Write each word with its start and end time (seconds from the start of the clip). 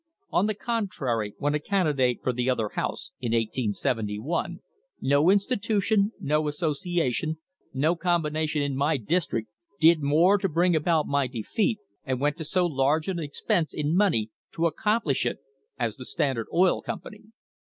On 0.31 0.47
the 0.47 0.55
contrary, 0.55 1.35
when 1.37 1.53
a 1.53 1.59
candidate 1.59 2.21
for 2.23 2.33
the 2.33 2.49
other 2.49 2.69
House 2.69 3.11
in 3.19 3.33
1871, 3.33 4.59
no 4.99 5.29
institution, 5.29 6.11
no 6.19 6.47
association, 6.47 7.37
no 7.71 7.95
combination 7.95 8.63
in 8.63 8.75
my 8.75 8.97
district 8.97 9.49
did 9.79 10.01
more 10.01 10.39
to 10.39 10.49
bring 10.49 10.75
about 10.75 11.05
my 11.05 11.27
defeat 11.27 11.77
and 12.03 12.19
went 12.19 12.35
to 12.37 12.43
so 12.43 12.65
large 12.65 13.07
an 13.07 13.19
expense 13.19 13.75
in 13.75 13.95
money 13.95 14.31
to 14.55 14.65
accomplish 14.65 15.23
it 15.23 15.37
as 15.77 15.97
the 15.97 16.05
Standard 16.05 16.47
Oil 16.51 16.81
Company. 16.81 17.25